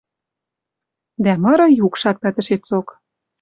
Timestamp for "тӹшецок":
2.35-2.87